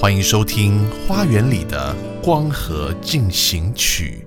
[0.00, 4.24] 欢迎收听《花园里的光合进行曲》。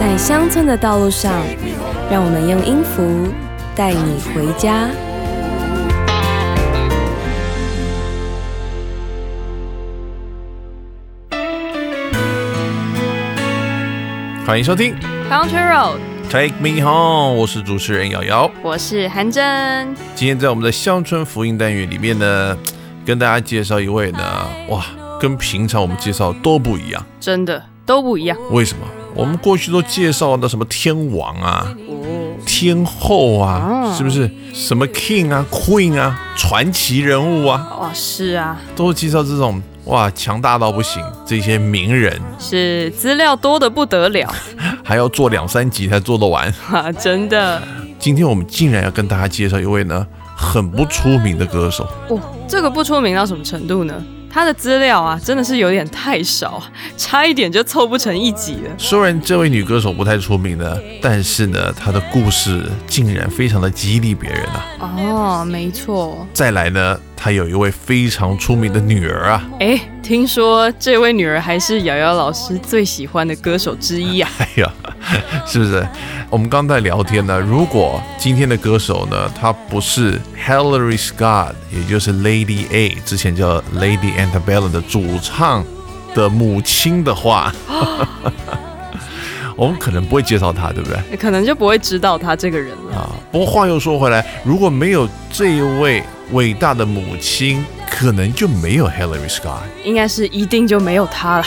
[0.00, 1.32] 在乡村的道路上，
[2.10, 3.32] 让我们用音符
[3.76, 4.90] 带你回家。
[14.48, 14.94] 欢迎收听
[15.28, 18.50] Country Road，Take Me Home，我是主持人瑶瑶。
[18.62, 19.94] 我是韩真。
[20.14, 22.56] 今天在我们的乡村福音单元里面呢，
[23.04, 24.86] 跟大家介绍一位呢，哇，
[25.20, 27.04] 跟平常我们介绍都不一样。
[27.20, 28.86] 真的都不一样为什么？
[29.14, 31.97] 我们过去都介绍的什么天王啊、哦。
[32.48, 34.28] 天后啊，哦是不是？
[34.54, 44.34] 什么 King 啊、Queen 啊，传奇人物啊，哇，是啊，都介绍这种哇强大到不行这些名人，是资料多的不得了
[44.82, 46.50] 还要做两三集才做得完。
[46.52, 47.62] 哈， 真的。
[47.98, 53.94] 今天我们竟然要跟大家介绍一位呢很不出名的歌手，哦，这个不出名到什么程度呢？
[54.38, 56.62] 他的资料啊，真的是有点太少，
[56.96, 58.70] 差一点就凑不成一集了。
[58.78, 64.64] 虽然这位女歌手不太出名呢，但是呢，她的故事竟然非常的激励别人啊！
[64.78, 66.24] 哦，没错。
[66.32, 74.30] 再来呢，她有一位非常出名的女儿啊，哎，听说这位女儿还是瑶瑶老师最喜欢的歌手之一啊。
[74.38, 74.72] 哎呀，
[75.44, 75.84] 是不是？
[76.30, 85.64] 我们刚在聊天呢，如果今天的歌手呢，她不是 Hillary Scott，也就是 Lady A，之前叫 Lady Antebellum 的主唱
[86.14, 87.52] 的母亲的话，
[89.58, 91.16] 我们可能不会介绍她，对不对？
[91.16, 92.96] 可能就不会知道他这个人了。
[92.96, 99.62] 啊，不过话又说回来，如果没有这一位伟大的母亲，可能就没有 Hillary Scott。
[99.82, 101.44] 应该是一定就没有他了。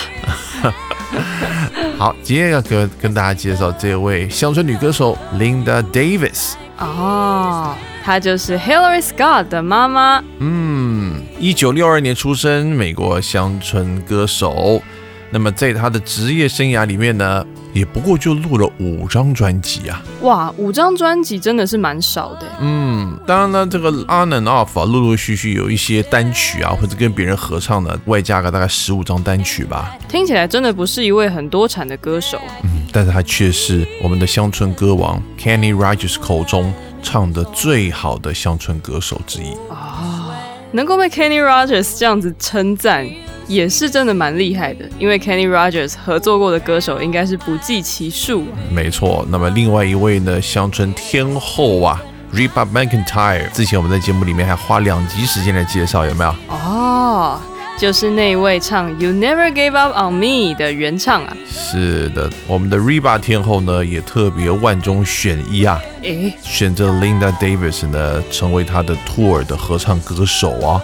[1.98, 6.56] 好，今天要跟跟大家介绍这位乡村女歌手 Linda Davis。
[6.80, 7.74] 哦，
[8.04, 10.22] 她就是 Hillary Scott 的妈妈。
[10.40, 14.82] 嗯，一九六二年出生，美国乡村歌手。
[15.30, 20.02] 那么在她的职业生涯里面呢，也不过就录了五张专辑啊。
[20.22, 22.48] 哇，五张专辑真的是蛮少的。
[22.60, 29.96] 嗯，当然呢，这个 on and off 啊，陆陆续续有一些单曲啊，或者跟别人合唱的，外加个大概十五张单曲吧。
[30.08, 32.40] 听起来真的不是一位很多产的歌手。
[32.64, 39.56] 嗯，但是他却是我们的乡村歌王 Kenny Rogers 口中唱的最好的乡村歌手之一。
[40.72, 43.06] 能够被 Kenny Rogers 这样子称赞，
[43.48, 44.86] 也是真的蛮厉害的。
[44.98, 48.46] 因为 Kenny Rogers 合作过的歌手应该是不计其数。
[48.74, 52.02] 没错，那么另外一位呢，乡村天后啊
[52.34, 56.34] ，Reba McEntire，之前我们在节目里面还花两集时间来介绍，有没有？
[56.50, 57.42] 哦，
[57.78, 61.36] 就是那位唱 You Never Gave Up on Me 的原唱啊。
[61.50, 70.82] 是的，我们的 Reba 天后呢，也特别万中选一啊，诶，选择 Linda Davis 呢成为她的 tour 的合唱歌手啊，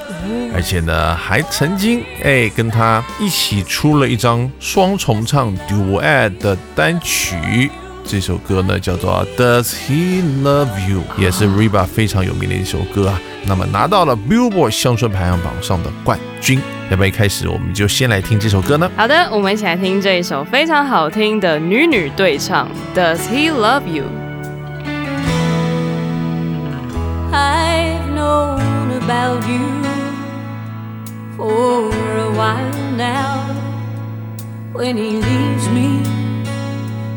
[0.55, 7.69] 而且呢还曾经哎跟她一起出了一张双重唱 duet 的单曲。
[8.09, 13.19] 这首歌呢叫做 Does He Love You，也是 Reba 非常有名的一首歌啊。
[13.45, 16.61] 那么拿到了 Billboard 乡村排行榜上的冠军。
[16.90, 18.90] 要不要一开始我们就先来听这首歌呢？
[18.96, 24.04] 好的，我们一起来听这一首非常好听的女女对唱 Does He Love You？
[27.32, 28.60] I've known
[29.00, 29.60] about you
[31.36, 33.40] for a while now.
[34.74, 36.02] When he leaves me,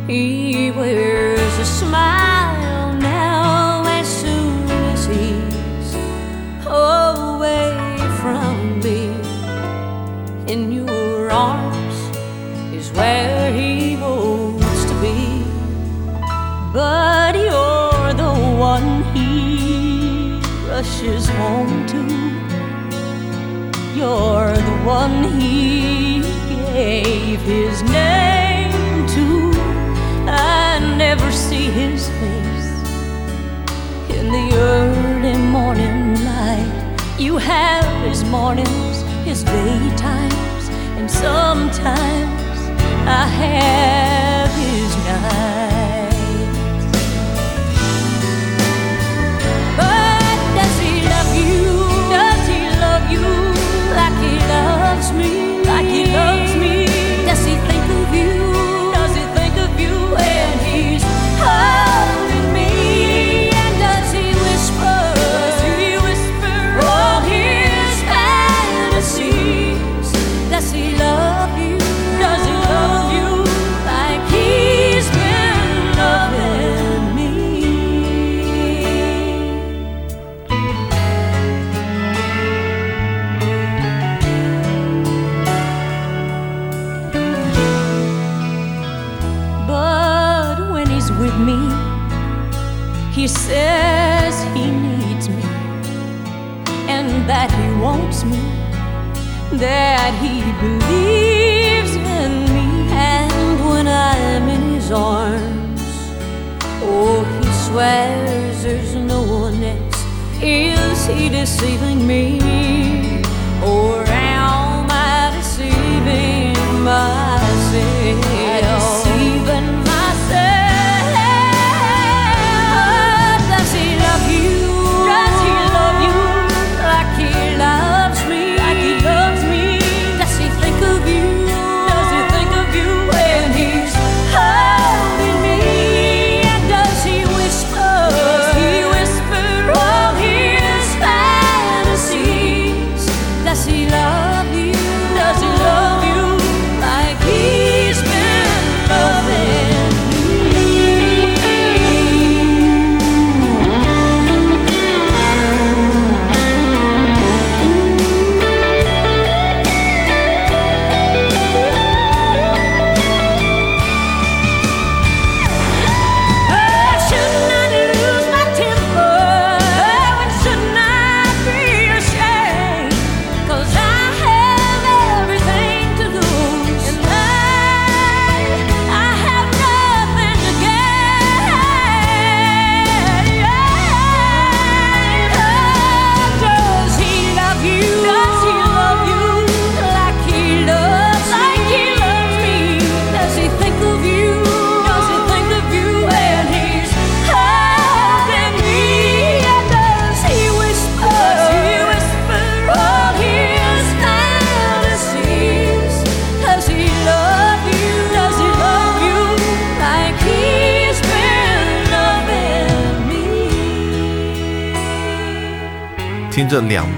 [0.07, 5.95] he wears a smile now as soon as he's
[6.65, 7.73] away
[8.21, 8.98] from me.
[10.50, 11.97] In your arms
[12.75, 15.44] is where he wants to be.
[16.73, 22.02] But you're the one he rushes home to.
[23.94, 26.23] You're the one he
[26.73, 29.52] gave his name to.
[30.26, 32.70] I never see his face
[34.19, 36.97] in the early morning light.
[37.20, 39.00] You have his mornings,
[39.30, 42.58] his daytimes, and sometimes
[43.06, 45.69] I have his nights.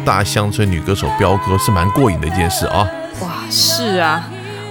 [0.05, 2.89] 大乡村女歌手飙歌是蛮过瘾的一件事啊。
[3.21, 4.29] 哇，是啊，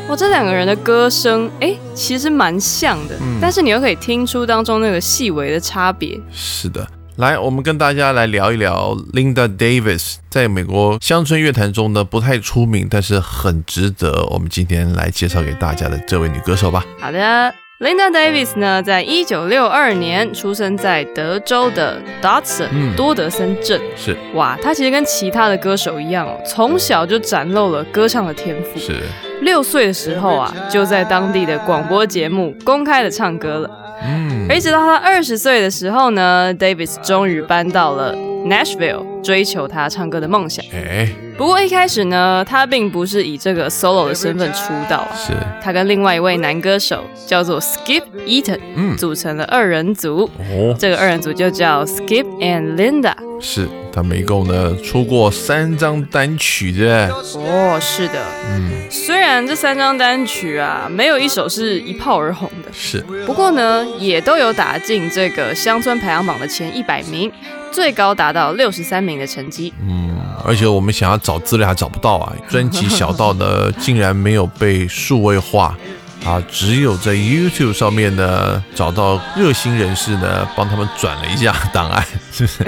[0.08, 6.20] 哇，这两个人的歌声，哎，其实蛮像的，但是你又可以听出当中那个细微的差别。
[6.32, 16.84] 是的，来，我们跟大家来聊一聊 Linda Davis，在美国乡村乐坛中呢不太出名，但是很值得我们今天来介绍给大家的这位女歌手吧。
[17.00, 23.82] 好的，Linda Davis 呢，在一九六二年出生在德州的 Dodson、嗯多德森镇。
[23.96, 28.80] 是哇，她其实跟其他的歌手一样哦，从小就展露了歌唱的天赋。
[28.80, 28.94] 是，
[29.42, 33.70] 六岁的时候啊，就在当地的广播节目公开的唱歌了。
[34.04, 40.64] 嗯，而一直到她二十岁的时候呢，Davis 终于搬到了 Nashville，追求她唱歌的梦想。
[40.74, 41.10] 哎，
[41.42, 50.30] 不过一开始呢，他并不是以这个 solo 的身份出道啊，是，他跟另外一位男歌手叫做 Skip Eaton，嗯，组成了二人组。
[50.38, 53.16] 哦，这个二人组就叫 Skip and Linda。
[53.40, 58.20] 是他们一共呢出过三张单曲的，哦，是的，
[58.52, 67.32] 嗯，虽然这三张单曲啊，没有一首是一炮而红的，是，不过呢，也都有打进这个乡村排行榜的前一百名，
[67.72, 69.74] 最高达到六十三名的成绩。
[69.88, 75.78] 嗯，而且我们想要找资料还找不到啊， 专辑小到呢竟然没有被数位化。
[76.24, 82.64] 啊，只有在 YouTube 上面呢，找到热心人士呢，帮他们转了一下档案，是不是？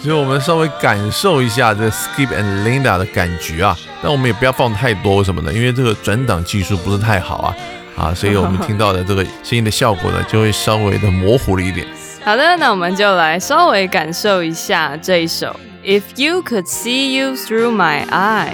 [0.00, 5.52] 所以我们稍微感受一下这 Skip and Linda 的感觉啊，但我们也不要放太多，为什么的？
[5.52, 7.56] 因为这个转档技术不是太好啊，
[7.96, 11.84] 啊，所以我们听到的这个声音的效果呢，就会稍微的模糊了一点。
[12.23, 18.51] 好的，那我们就来稍微感受一下这一首《If You Could See You Through My Eyes》，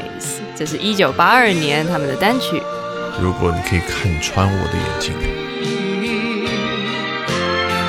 [0.55, 2.61] 这是一九八二年他们的单曲。
[3.19, 5.13] 如果你可以看穿我的眼睛，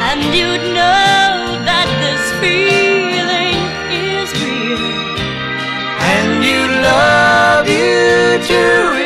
[0.00, 3.58] and you'd know that this feeling
[3.90, 4.78] is real.
[6.00, 8.99] And you love you too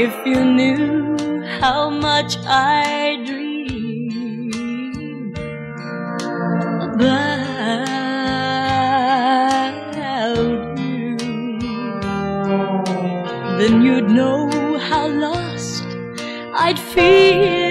[0.00, 4.52] If you knew how much I dream
[6.94, 7.18] about
[10.78, 11.18] you,
[13.58, 15.82] then you'd know how lost
[16.54, 17.67] I'd feel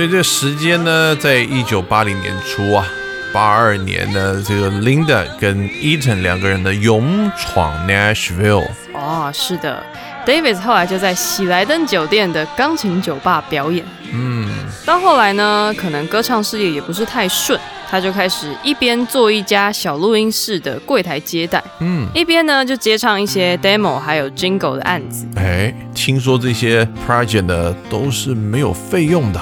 [0.00, 2.88] 所以这个时间呢，在一九八零年初啊，
[3.34, 9.84] 八二年呢，这个 Linda 跟 Eaton 两个人的勇闯 Nashville，哦，是的
[10.24, 13.84] ，Davis 后来就在喜来登酒店的钢琴酒吧表演。
[14.10, 14.48] 嗯，
[14.86, 25.26] 到后来呢，可能歌唱事业也不是太顺，他就开始一边做一家小录音室的柜台接待，嗯，一边呢就接唱一些 demo 还有 jingle 的案子。
[25.36, 29.38] 哎，听说这些 project 呢都是没有费用的，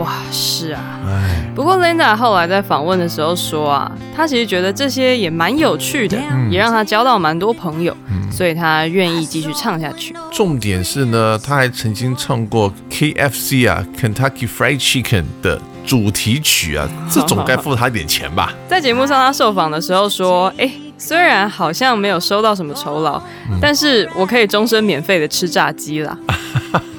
[0.00, 0.80] 哇，是啊。
[1.06, 6.18] 哎，不过 Linda 后来在访问的时候说啊，她其实觉得这些也蛮有趣的，
[6.50, 7.94] 也让她交到蛮多朋友，
[8.32, 10.14] 所以她愿意继续唱下去。
[10.32, 18.52] 重点是呢，他还曾经唱过 KFC 啊，Kentucky Fried Chicken 的主题曲啊， 这总该付他一点钱吧？
[18.68, 23.20] 在节目上，他受访的时候说：“哎，虽然好像没有收到什么酬劳，
[23.60, 26.16] 但是我可以终身免费的吃炸鸡啦，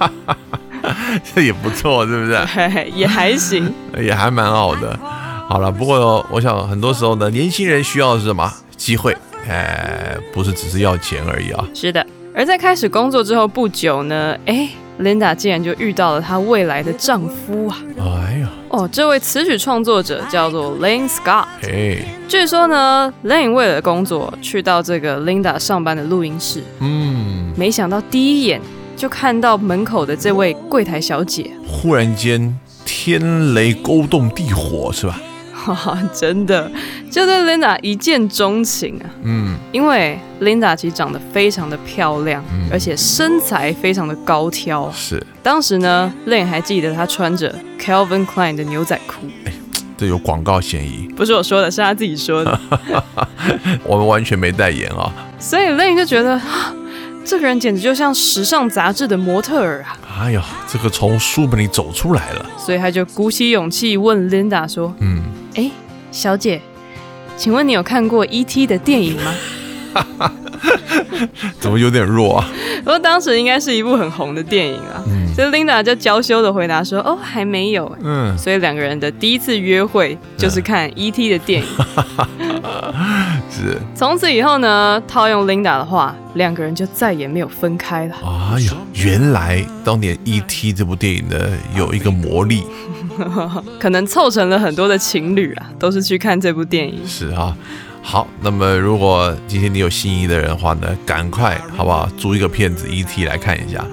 [1.36, 2.39] 这也不错，是不是？
[2.96, 3.72] 也还行。
[4.00, 4.98] 也还蛮好的。
[5.50, 8.51] 好了，不过我想很多时候呢，年轻人需要的是什么？
[8.77, 9.15] 机会，
[9.48, 11.65] 哎，不是只是要钱而已啊。
[11.74, 12.06] 是的。
[12.34, 14.70] 而在开始工作之后不久呢，哎
[15.01, 17.77] ，Linda 竟然就遇到了她未来的丈夫啊！
[18.00, 21.44] 哎呀，哦，这位词曲创作者叫做 Lane Scott。
[21.70, 21.98] 哎，
[22.30, 28.62] 据说呢，Lane 为了工作去到这个 Linda 上班的录音室，嗯，没想到第一眼
[29.01, 32.55] 就看到门口的这位柜台小姐，忽然间
[32.86, 35.20] 天雷勾动地火，是吧？
[35.51, 36.72] 哈哈，真的
[37.10, 39.10] 就对 Linda 一见钟情啊！
[39.24, 44.91] 嗯，因为 Linda 其实长得非常的漂亮，嗯而且身材非常的高挑。
[44.91, 49.53] 是，当时呢，Lane 还记得她穿着 Calvin Klein 的牛仔裤，哎
[49.98, 52.60] 这有广告嫌疑，不是我说的，是她自己说的。
[53.84, 55.12] 我们完全没代言啊。
[55.39, 56.75] 所以 Lane 就觉得，啊
[57.24, 59.98] 这个人简直就像时尚杂志的模特儿啊！
[60.22, 62.46] 哎呀，这个从书本里走出来了。
[62.58, 65.22] 所以他就鼓起勇气问 Linda 说嗯
[65.56, 65.70] ，：“哎，
[66.12, 66.62] 小姐，
[67.38, 68.68] 请问你有看过 E.T.
[68.68, 69.34] 的电影吗
[71.60, 72.50] 怎么有点弱啊？？”
[72.84, 81.30] 不过当时应该是一部很红的电影啊，嗯所以 Linda 就娇羞的回答说：“哦，还没有。”嗯，所以两个人的第一次约会就是看 E.T.
[81.30, 81.68] 的电影。
[83.51, 83.77] 是。
[83.93, 88.15] 从此以后呢，套用 Linda 的话，两个人就再也没有分开了。
[88.24, 91.36] 哎呀，原来当年《E.T.》这部电影呢
[91.75, 92.63] 有一个魔力，
[93.79, 97.05] 可能凑成了很多的情侣啊，都是去看这部电影。
[97.05, 97.55] 是啊。
[98.03, 103.86] 好，那么如果今天你有心仪的人的话呢，赶快好不好租一个片子《E.T.》来看一下。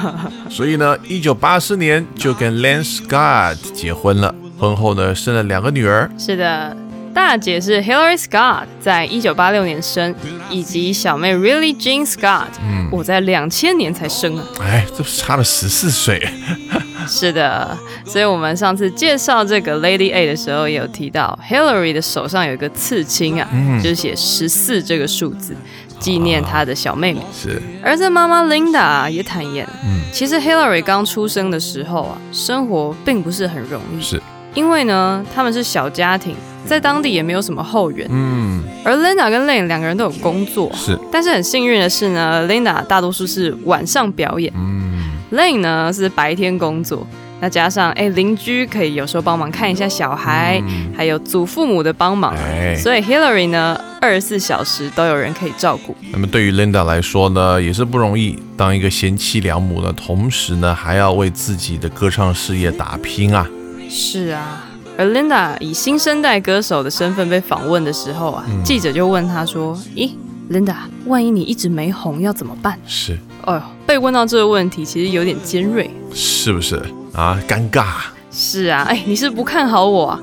[0.48, 6.10] 所以呢，一九八四年就跟 Lance Scott 结婚了，婚后呢生了两个女儿。
[6.18, 6.74] 是的，
[7.12, 10.14] 大姐是 Hillary Scott，在一九八六年生，
[10.48, 12.46] 以及小妹 Really Jean Scott，
[12.90, 14.44] 我在两千年才生啊。
[14.60, 16.20] 哎，这差了十四岁？
[17.06, 23.48] 是的，所以我们上次介绍这个 Lady A 的时候，也有提到 Hillary 的手上有一个刺青啊，
[23.82, 25.54] 就是写十四这个数字，
[25.98, 27.20] 纪念她的小妹妹。
[27.32, 34.22] 是，而这妈妈 Linda 也坦言，嗯其实 Hillary 刚出生的时候啊，生活并不是很容易，是，
[34.54, 36.34] 因为呢，他们是小家庭，
[36.66, 38.06] 在当地也没有什么后援。
[38.10, 47.06] 嗯，而 Linda 跟 Lane 两个人都有工作，是，但是很幸运的是呢，Linda 大多数是晚上表演嗯，，Lane 呢是白天工作。
[47.42, 55.96] 那加上哎，邻居可以有时候帮忙看一下小孩，嗯还有祖父母的帮忙，哎，所以 Hillary 呢二十四小时都有人可以照顾。
[56.12, 63.48] 那么对于 Linda 来说呢，也是不容易，当一个贤妻良母呢，同时呢还要为自己的歌唱事业打拼啊。
[63.92, 64.64] 是啊，
[64.96, 70.12] 而 Linda 以新生代歌手的身份被访问的时候啊，记者就问她说：“咦
[70.48, 75.90] ，Linda，万一你一直没红要怎么办是，？”哦哟，被问到这个问题，其实有点尖锐。
[76.14, 76.80] 是不是
[77.12, 77.36] 啊？
[77.48, 77.84] 尴尬，
[78.30, 80.20] 是啊，哎，你是不看好我啊？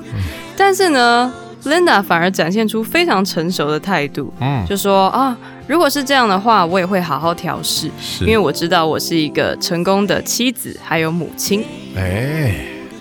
[0.56, 1.30] 但是呢
[1.64, 11.62] ，Linda 反而展现出非常成熟的态度，嗯，就说啊，如果是这样的话，我也会好好调试，因为我知道我是一个成功的妻子，还有母亲。
[11.96, 12.54] 哎，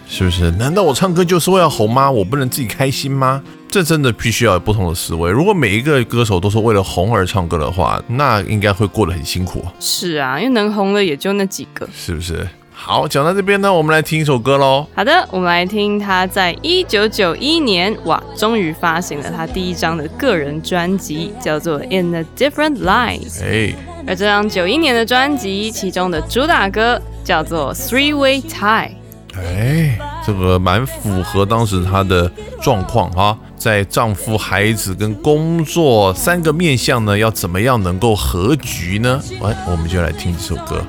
[0.09, 0.49] 是不是？
[0.51, 2.09] 难道我唱歌就是为了红吗？
[2.09, 3.43] 我不能自己开心吗？
[3.69, 5.29] 这真的必须要有不同的思维。
[5.29, 11.87] 如果每一个歌手都是为了红而唱歌的话，那应该会过得很辛苦，是啊，因为能红的也就那几个。
[11.93, 12.47] 是不是？
[12.71, 14.85] 好，讲到这边呢，我们来听一首歌喽。
[14.95, 23.29] 好的，我们来听他在一九九一年，哇，终于发行了他第一张的个人专辑，叫做《In a Different Light》。
[23.43, 23.73] 哎，
[24.07, 28.89] 而这张九一年的专辑，其中的主打歌叫做《Three Way Tie》。
[29.37, 39.21] 哎，这个蛮符合当时她的状况哈，在丈夫、孩子跟工作三个面向呢，要怎么样能够合局呢？
[39.43, 40.81] 哎，我们就来听这首歌。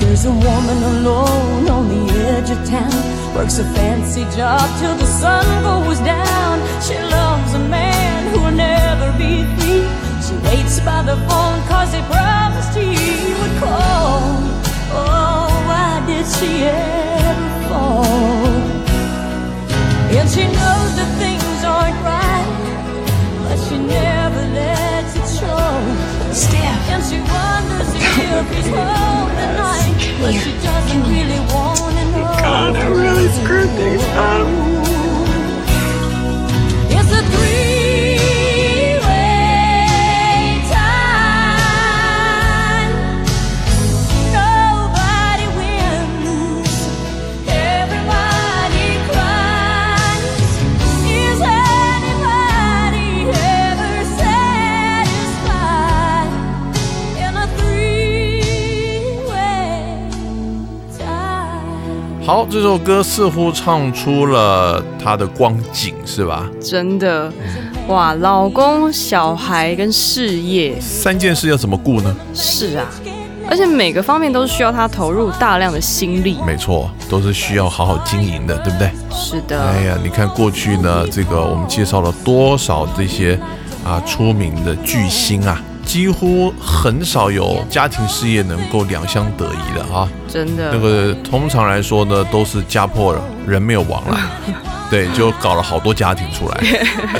[0.00, 2.07] There's a woman alone on the
[2.38, 3.34] edge of town.
[3.34, 6.54] Works a fancy job till the sun goes down.
[6.86, 9.84] She loves a man who will never be free.
[10.24, 12.90] She waits by the phone cause he promised he
[13.38, 14.20] would call.
[15.00, 18.46] Oh, why did she ever fall?
[20.18, 22.48] And she knows that things aren't right,
[23.44, 25.74] but she never lets it show.
[26.92, 29.77] And she wonders if he's home tonight,
[30.20, 32.24] but she doesn't really want to know.
[32.40, 34.77] God, I really screwed things up.
[62.28, 66.46] 好，这首歌似乎唱出了他的光景，是吧？
[66.60, 67.32] 真的，
[67.86, 72.14] 哇，老公、小孩跟事业，三件事要怎么顾呢？
[72.34, 72.86] 是啊，
[73.48, 76.36] 而且每个方面都需要他投入大量的心力。
[76.46, 78.90] 没错，都是需要好好经营的，对不对？
[79.10, 83.40] 是的，哎呀，你看过去呢，这个我们介绍了多少这些
[83.82, 90.06] 啊出名的巨星啊，几乎很少有家庭事业能够两相得宜的啊。
[90.28, 94.20] 真的，那个通常来说呢，都是家破人没有亡了，
[94.90, 96.60] 对，就搞了好多家庭出来，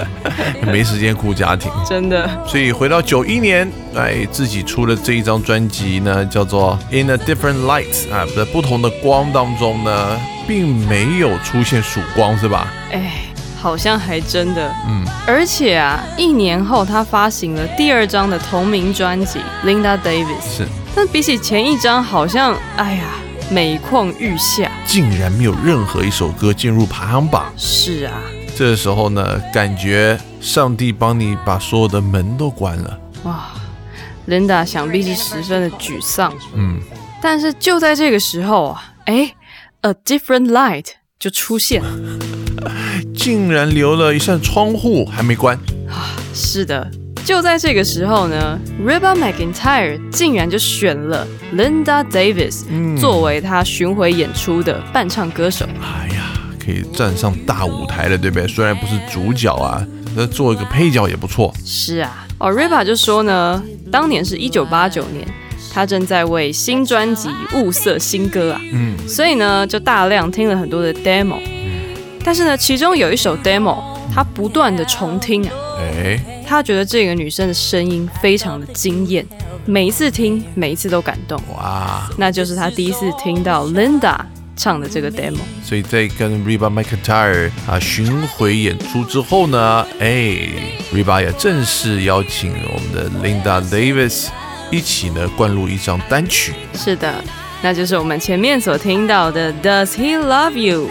[0.71, 1.73] 没时间顾家庭。
[1.89, 12.71] 真的，所以回到九一年，哎，自己出了这一张专辑呢，叫做《In a Different Light》啊，在不同的光当中呢，并没有出现曙光，是吧？
[12.93, 13.13] 哎，
[13.61, 23.05] 好像还真的，嗯，而且啊，一年后他发行了第二张的同名专辑《Linda Davis》，是，但比起前一张，好像，哎呀，
[23.51, 24.71] 每况愈下。
[24.87, 27.53] 竟然没有任何一首歌进入排行榜。
[27.57, 28.13] 是啊，
[28.57, 32.99] 这时候呢，感觉上帝帮你把所有的门都关了。
[33.25, 33.49] 哇
[34.29, 36.33] ，Linda 想必是十分的沮丧。
[36.55, 36.81] 嗯，
[37.21, 39.35] 但是就在这个时候啊，哎
[39.81, 40.87] ，A Different Light
[41.19, 41.91] 就出现了。
[43.19, 46.17] 竟然留了一扇窗户还没关啊。
[46.33, 46.89] 是的，
[47.25, 52.63] 就在这个时候呢，Reba McIntyre 竟然就选了 Linda Davis、
[52.97, 55.67] 作为他巡回演出的伴唱歌手。
[55.83, 56.31] 哎呀，
[56.65, 58.47] 可以站上大舞台了，对不对？
[58.47, 61.53] 虽然不是主角啊，那做一个配角也不错。
[61.65, 65.27] 是啊，哦，Reba 就说呢，当年是一九八九年，
[65.73, 71.39] 他正在为新专辑物色新歌啊，嗯，所以呢就大量听了很多的 demo，
[72.25, 73.83] 但是呢，其中有一首 demo，
[74.15, 79.27] 他不断的重听啊，哎，他觉得这个女生的声音非常的惊艳，
[79.65, 82.09] 每一次听，每一次都感动，哇！
[82.17, 84.17] 那就是他第一次听到 Linda
[84.57, 85.39] 唱的这个 demo。
[85.63, 90.37] 所以在跟 Reba McIntyre 啊巡回演出之后呢，哎
[90.93, 94.27] ，Reba 也正式邀请我们的 Linda Davis
[94.71, 96.53] 一起呢灌录一张单曲。
[96.75, 97.23] 是的，
[97.63, 100.89] 那就是我们前面所听到的 Does He Love You？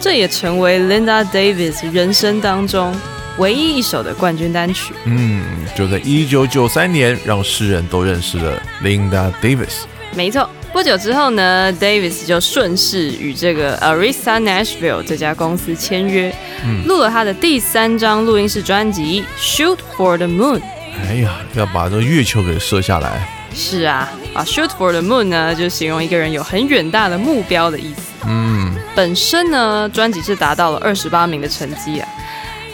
[0.00, 2.94] 这也成为 Linda Davis 人生当中
[3.36, 4.94] 唯一一首的冠军单曲。
[5.04, 5.44] 嗯，
[5.76, 9.82] 就在一九九三年，让世人都认识了 Linda Davis。
[10.14, 16.34] 没错，不久之后呢，Davis 就顺势与这个 Arista Nashville 这家公司签约，
[16.86, 20.58] 录了他的第三张录音室专辑《Shoot for the Moon》。
[21.06, 23.28] 哎呀，要把这个月球给射下来。
[23.54, 28.02] 是啊，啊，Shoot for the Moon 呢，就形容一个人有很远大的目标的意思。
[28.24, 32.08] 嗯，本身呢，专辑是达到了二十八名的成绩啊，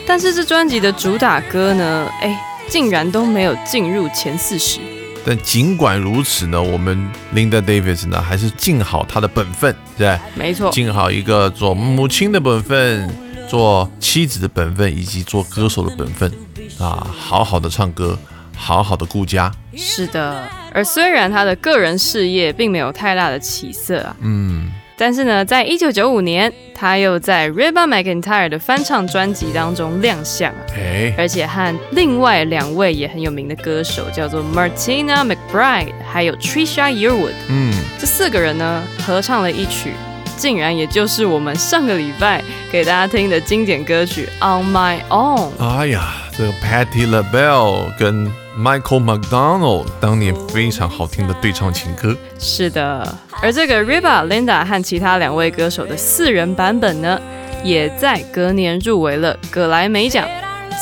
[0.07, 4.79] 但是这专辑的主打歌呢，哎，竟然都没有进入前四十。
[5.25, 10.21] 但尽管如此呢，我们 Linda Davis 呢还是尽好她的本分，对不对？
[10.35, 13.09] 没错，尽好一个做母亲的本分，
[13.49, 16.31] 做妻子的本分，以及做歌手的本分
[16.79, 18.19] 啊，好好的唱歌，
[18.55, 19.51] 好好的顾家。
[19.75, 20.47] 是的。
[20.75, 39.93] 而虽然他的个人事业并没有太大的起色啊，嗯，但是呢，在一九九五年，他又在 Reba McIntyre 的翻唱专辑当中亮相啊，哎，而且和另外两位也很有名的歌手，叫做 Martina McBride 还有 Trisha Yearwood，嗯，这四个人呢合唱了一曲，
[40.37, 45.51] 竟然也就是我们上个礼拜给大家听的经典歌曲《On My Own》。
[45.65, 52.17] 哎呀，这个 Patti LaBelle 跟 Michael McDonald 当年非常好听的对唱情歌。
[52.39, 57.21] 是的，而这个 Riba、Linda 和其他两位歌手的四人版本呢，
[57.65, 60.25] 也在隔年入围了葛莱美奖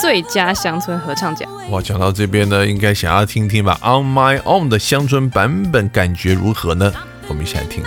[0.00, 1.48] 最佳乡村合唱奖。
[1.70, 6.92] 哇，讲到这边呢，应该想要听听吧，《On My Own》的乡村版本感觉如何呢？
[7.28, 7.82] 我们一起来听。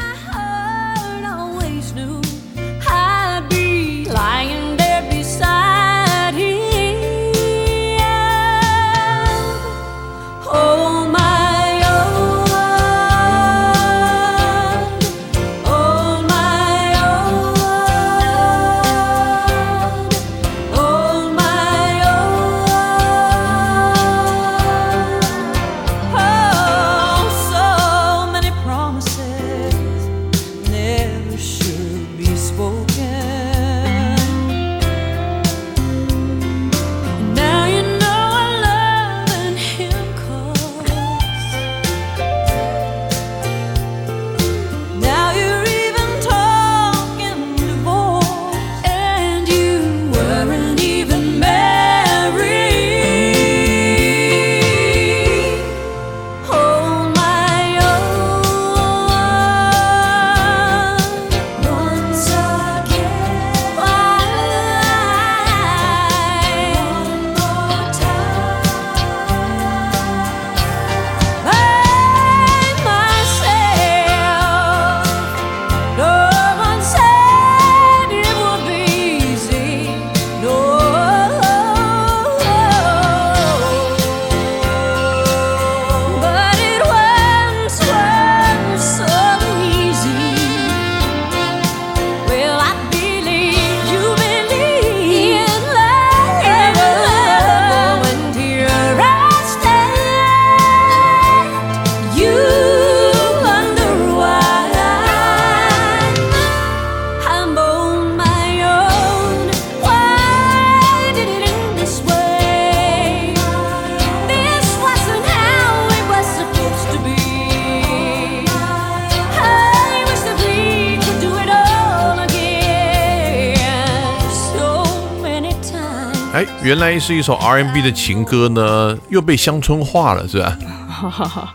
[126.65, 130.57] 原来是一首 R&B 的情歌呢，又被乡村化了，是吧？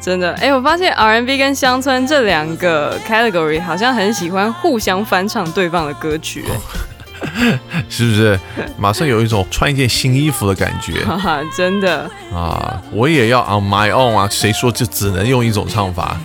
[0.00, 6.44] 真的，哎、我发现 R&B 跟乡村这两个 category 好像很喜欢互相翻唱对方的歌曲，
[7.22, 7.58] 哎
[7.88, 8.40] 是不是？
[8.76, 12.82] 马上有一种穿一件新衣服的感觉哈哈， 真的，啊！
[12.90, 14.26] 我也要 on my own 啊！
[14.28, 16.16] 谁说就只能用一种唱法？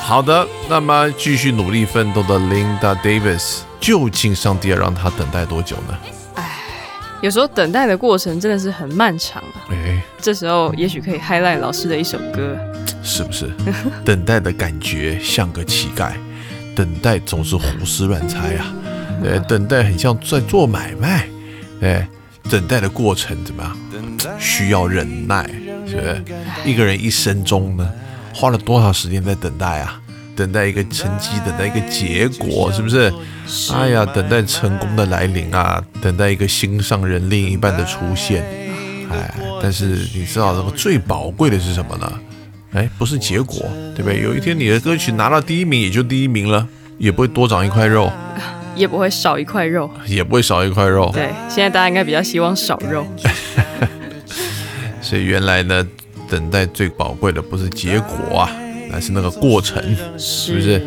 [0.00, 5.96] 好的，那么继续努力奋斗的 Linda Davis，究竟上帝要让她等待多久呢？
[7.22, 9.68] 有时候等待的过程真的是很漫长啊。
[9.70, 12.56] 哎，这时候也许可以 highlight 老师的一首歌，
[13.02, 13.50] 是不是？
[14.04, 16.12] 等待的感觉像个乞丐，
[16.74, 18.74] 等待总是胡思乱猜啊。
[19.22, 21.28] 呃，等待很像在做买卖，
[21.82, 22.08] 哎，
[22.50, 23.76] 等待的过程怎么样？
[24.38, 25.44] 需要忍耐，
[25.86, 26.24] 是不是？
[26.64, 27.86] 一个人一生中呢，
[28.34, 30.00] 花了多少时间在等待啊？
[30.36, 33.12] 等待一个成绩，等待一个结果，是不是？
[33.72, 38.44] 哎呀，等待成功的来临啊，等待一个心上人另一半的出现。
[39.10, 42.12] 哎，但是你知道这个最宝贵的是什么呢？
[42.72, 44.20] 哎，不是结果，对不对？
[44.22, 48.10] 有一天你的歌曲拿到第一名，也就第一名了，也不会多长一块肉，
[48.76, 49.90] 也不会少一块肉。
[50.06, 51.10] 也不会少一块肉。
[51.12, 53.04] 对，现在大家应该比较希望少肉。
[55.02, 55.84] 所以原来呢，
[56.28, 58.50] 等待最宝贵的不是结果啊，
[58.92, 59.82] 而是那个过程，
[60.18, 60.82] 是不是？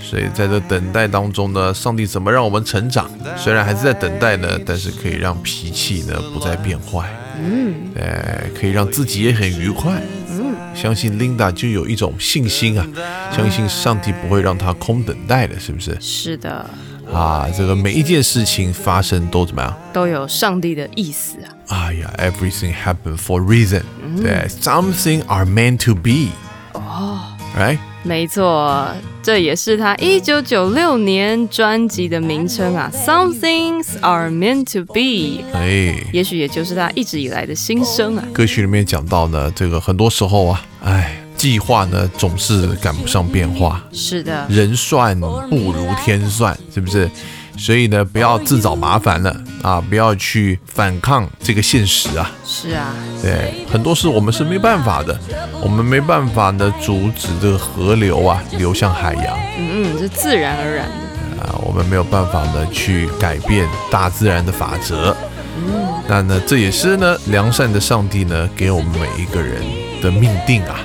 [0.00, 3.10] 所以在这等待当中呢，上帝怎么让我们成长？
[3.36, 7.08] 虽然还是在等待呢，但是可以让脾气呢不再变坏，
[7.40, 10.02] 嗯，呃，可以让自己也很愉快。
[10.30, 12.86] 嗯，相信 Linda 就有一种信心啊，
[13.34, 15.96] 相信上帝不会让她空等待的，是不是？
[16.00, 16.68] 是的，
[17.12, 19.76] 啊，这个每一件事情发生都怎么样？
[19.92, 21.48] 都有上帝的意思啊。
[21.68, 23.82] 哎呀，everything happen for reason，、
[24.16, 26.30] 对，something are meant to be。
[26.72, 28.86] 哦，right，没错，
[29.22, 32.90] 这也是他一九九六年专辑的名称啊。
[32.94, 38.24] Some things are meant to be，哎，也许也就是他一直以来的心声啊。
[38.32, 47.10] 歌曲里面讲到呢，这个很多时候啊，哎，计划呢总是赶不上变化，是的，人算不如天算，是不是？
[47.56, 49.80] 所以呢，不要自找麻烦了啊！
[49.80, 52.30] 不要去反抗这个现实啊！
[52.44, 55.18] 是啊，对，很多事我们是没办法的，
[55.62, 61.42] 我们没办法呢阻止这个河流啊流向海洋嗯嗯，是自然而然的。
[61.42, 65.16] 啊，我们没有办法呢去改变大自然的法则。
[65.56, 69.62] 嗯那呢，这也是呢良善的上帝呢给我们每一个人
[70.02, 70.80] 的命定啊，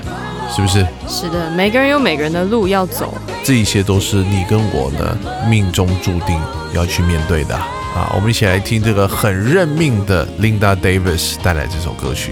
[0.49, 0.86] 是不是？
[1.08, 3.13] 是的，每个人有每个人的路要走。
[3.43, 5.17] 这一切都是你跟我呢
[5.49, 6.39] 命中注定
[6.73, 8.12] 要去面对的啊！
[8.15, 12.31] 我们一起来听这个很认命的 Linda Davis 带来这首歌曲。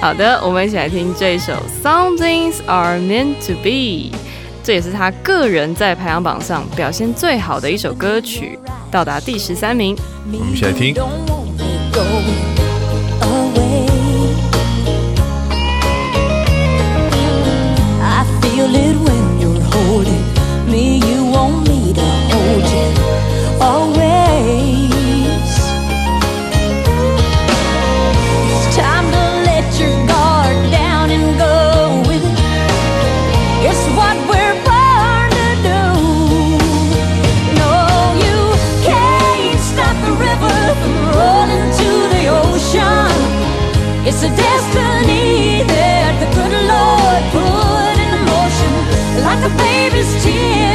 [0.00, 4.10] 好的，我们一起来听这一首《Some Things Are Meant to Be》，
[4.64, 8.58] 这也是他个人在排行榜上表现最好的一首歌曲，
[8.90, 9.96] 到达第十三名。
[10.32, 10.94] 我们一起来听。
[18.52, 20.24] Feel it when you're holding
[20.70, 20.98] me.
[20.98, 22.88] You want me to hold you
[23.60, 24.61] always.
[49.34, 50.71] Like a baby's tears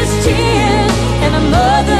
[0.00, 0.92] His tears
[1.24, 1.99] and a mother.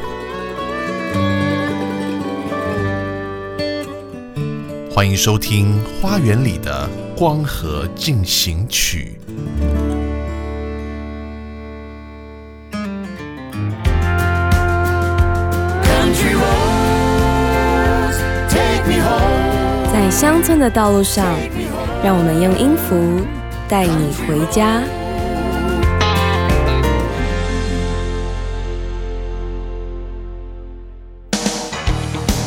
[4.93, 9.17] 欢迎收听《花园里的光合进行曲》。
[15.81, 18.17] Country roads,
[18.49, 19.93] take me home.
[19.93, 21.37] 在乡村的道路上，
[22.03, 23.21] 让我们用音符
[23.69, 24.83] 带你回家。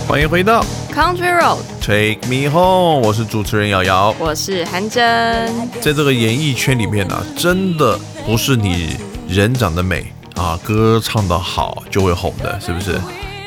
[0.07, 4.17] 欢迎回到 Country Road，Take Me Home，我是主持人瑶瑶。
[4.19, 5.53] 我是韩真。
[5.83, 8.97] 在这个演艺圈里面呢、真的不是你
[9.29, 12.99] 人长得美啊，歌唱得好就会红的，是不是？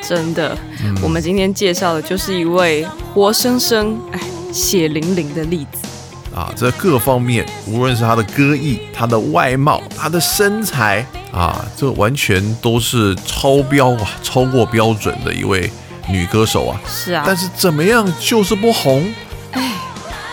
[0.08, 0.56] 真的，
[1.02, 4.19] 我们今天介绍的就是一位活生生、哎，
[4.54, 5.88] 血淋淋的例子。
[6.36, 15.67] 啊，这各方面，无论是他的歌艺、他的外貌、他的身材啊，这完全都是超标啊，超过标准的一位
[16.10, 16.80] 女歌手啊。
[16.88, 19.13] 是啊，但是怎么样就是不红？
[19.52, 19.72] 哎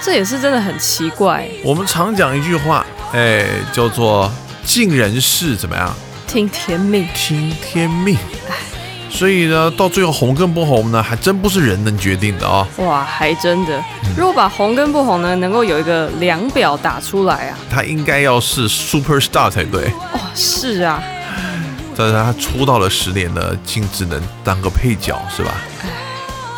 [0.02, 1.48] 这也是真的很奇怪。
[1.64, 2.84] 我们常讲一句话，
[3.14, 4.30] 哎，叫做
[4.62, 5.94] 尽人事怎么样，
[6.26, 8.14] 听天命，听天命。
[9.08, 13.82] 所以呢，到最后红跟不红呢，还真不是人能决定的啊、哇，还真的。
[14.14, 19.84] 如果把红跟不红呢，能够有一个量表打出来啊，他应该要是 super star 才对。
[20.12, 21.02] 哦，是啊，
[21.96, 25.54] 但是他出道了十年呢，竟只能当个配角，是吧？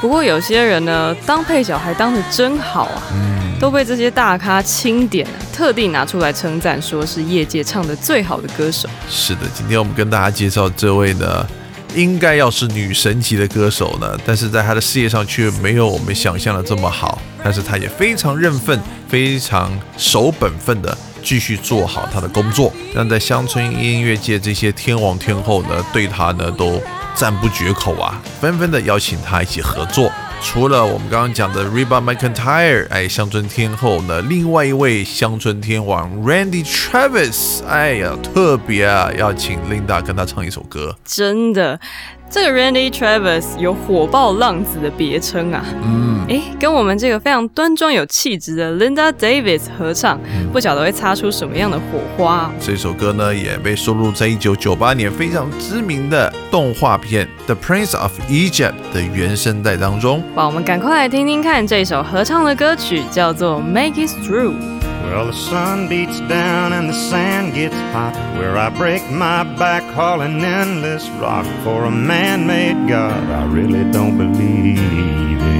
[0.00, 8.86] 不过有些人呢，当配角还当的真好啊，嗯都被这些大咖钦点，特地拿出来称赞，说是业界唱的最好的歌手。
[9.08, 11.46] 是的，今天我们跟大家介绍这位呢，
[11.94, 17.18] 应该要是女神级的歌手呢，但是在她的事业上却没有我们想象的这么好。
[17.42, 26.80] 但是她也非常认份，非常守本分的继续做好他的工作，让在乡村音乐界这些天王天后呢，对他呢都
[27.16, 30.08] 赞不绝口啊，纷纷的邀请他一起合作。
[30.40, 40.94] 除了我们刚刚讲的 Reba McEntire，哎，乡村天后呢，另外一位乡村天王 Randy Travis，哎呀，特别啊，要请 Linda 跟他唱一首歌。
[41.04, 41.80] 真的，
[42.30, 45.64] 这个 Randy Travis 有火爆浪子的别称啊。
[45.82, 50.18] 嗯，诶，跟我们这个非常端庄有气质的 Linda Davis 合唱，
[50.52, 60.20] 不晓得会擦出什么样的火花啊、这首歌呢也被收录在一九九八年非常知名的动画片《The Prince of Egypt》的原声带当中。
[60.34, 64.52] 哇，我们赶快来听听看这首合唱的歌曲，叫做《Make It Through》。
[65.08, 68.14] Well, the sun beats down and the sand gets hot.
[68.36, 73.84] Where I break my back hauling endless rock for a man made God I really
[73.92, 75.55] don't believe in.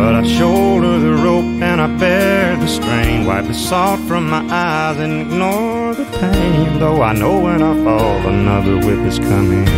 [0.00, 3.26] But I shoulder the rope and I bear the strain.
[3.26, 6.78] Wipe the salt from my eyes and ignore the pain.
[6.78, 9.68] Though I know when I fall, another whip is coming.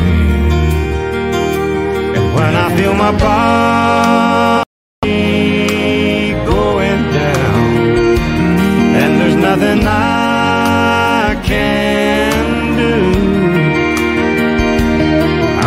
[2.16, 4.64] And when I feel my body
[6.54, 8.16] going down,
[9.02, 12.94] and there's nothing I can do.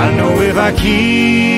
[0.02, 1.55] I know if I keep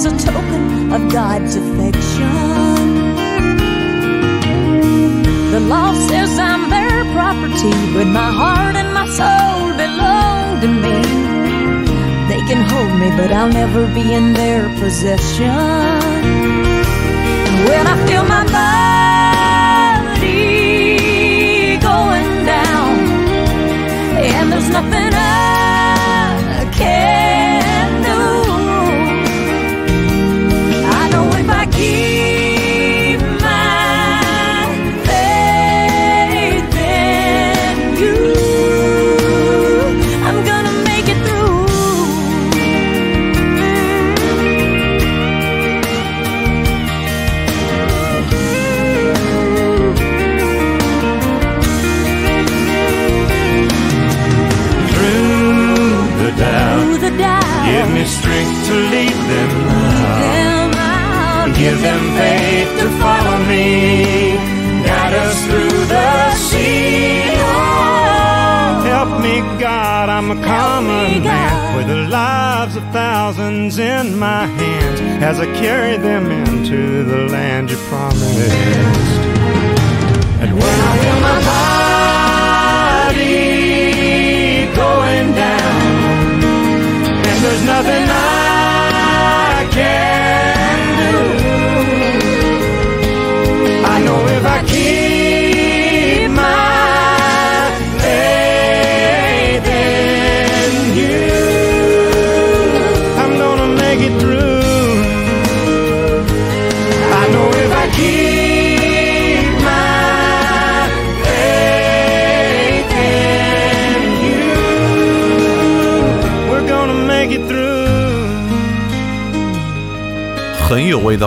[0.00, 2.86] as a token of God's affection.
[5.52, 10.96] The law says I'm their property, but my heart and my soul belong to me.
[12.30, 15.50] They can hold me, but I'll never be in their possession.
[17.68, 18.44] When I feel my
[20.16, 20.38] body
[21.90, 22.94] going down,
[24.16, 25.09] and there's nothing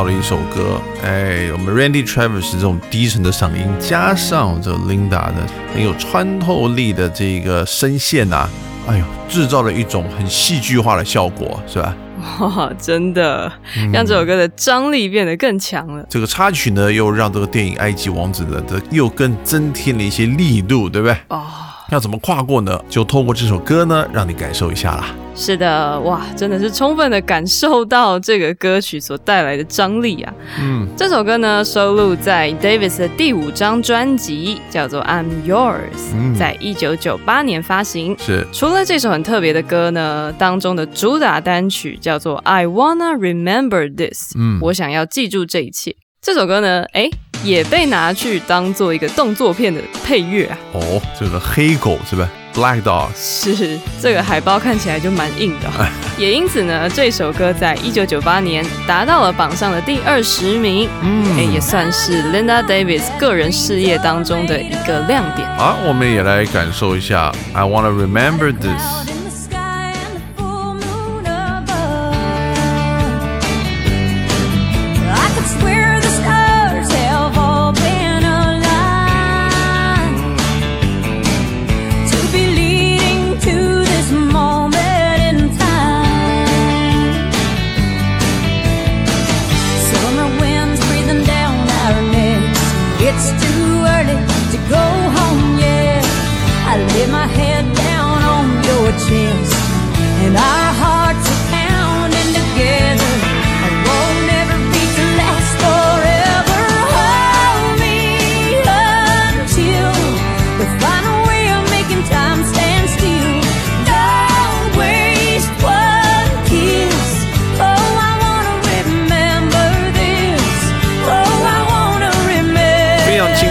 [0.04, 5.36] 很有味道的一首歌，哎，我们 Randy Travis 这种低沉的嗓音，加上这 Linda 的
[5.74, 8.50] 很有穿透力的这个声线呐、
[8.88, 11.96] 哎呦，制造了一种很戏剧化的效果，是吧？
[12.40, 13.52] 哇，真的
[13.92, 16.06] 让这首歌的张力变得更强了。
[16.10, 21.18] 这个插曲呢，又让这个电影《埃及王子》的，这又更增添了一些力度，对不对？
[21.30, 21.44] 哦，
[21.90, 22.80] 要怎么跨过呢？
[22.90, 25.06] 就透过这首歌呢，让你感受一下啦。
[25.36, 30.34] 是的，哇，真的是充分的感受到这个歌曲所带来的张力啊。
[30.60, 35.74] 嗯，这首歌呢，收录在 Davis 的第五张专辑，叫做《I'm Yours》，
[36.14, 38.16] 嗯在一九九八年发行。
[38.20, 45.96] 是除了这首很特别的歌呢，当中的主打单曲叫做《I Wanna Remember This》，嗯我想要记住这一切。
[46.22, 47.10] 这首歌呢，哎，
[47.44, 50.58] 也被拿去当做一个动作片的配乐啊。
[50.72, 55.86] 哦，这个黑狗是吧？Black Dog，是，这个海报看起来就蛮硬的哦、
[56.18, 65.48] 也因此呢，这首歌在一九九八年达到了榜上的第二十名，嗯哎，也算是 Linda Davis 个人事业当中的一个亮点。
[65.58, 67.32] 好，我们也来感受一下。
[67.54, 69.23] I wanna remember this。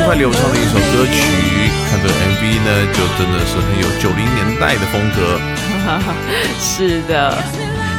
[0.03, 1.23] 轻快流畅的一首歌曲，
[1.89, 5.39] 看这个 MV 呢，就真的是很有九零年代的风格。
[6.59, 7.33] 是的，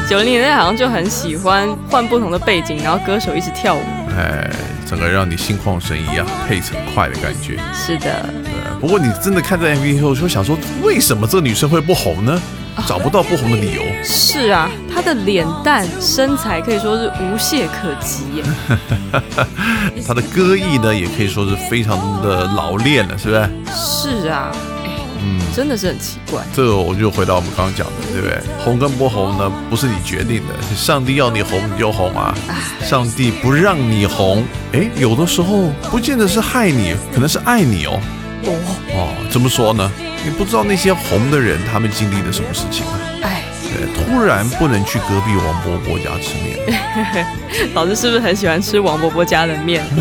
[0.09, 3.81] 九零年代好像就很喜欢换不同的背景，然后歌手一直跳舞。
[4.17, 4.51] 哎，
[4.85, 7.57] 整个让你心旷神怡啊，配很快的感觉。
[7.73, 12.41] 是的，对，不过你真的看这 MV 以后，就想说，为什么这女生会不红呢？
[12.87, 13.81] 找不到不红的理由。
[14.03, 18.43] 是啊，他的脸蛋、身材可以说是无懈可击耶。
[20.05, 23.49] 她的歌艺呢，也可以说是非常的老练了，是不是？
[24.21, 24.51] 是啊，
[24.85, 24.89] 哎，
[25.21, 26.41] 嗯，真的是很奇怪。
[26.53, 28.37] 这个我就回到我们刚刚讲的，对不对？
[28.59, 32.35] 红跟不红呢，不是你决定的，是上帝要你红你就红啊。
[32.81, 34.43] 上帝不让你红，
[34.73, 37.99] 哎，有的时候不见得是害你，可能是爱你哦。
[38.45, 38.51] 哦，
[38.93, 39.89] 哦，怎么说呢？
[40.23, 42.99] 你不知道那些红的人他们经历了什么事情啊？
[43.23, 46.57] 哎，对，突然不能去隔壁王伯伯家吃面，
[47.73, 49.83] 老师是不是很喜欢吃王伯伯家的面？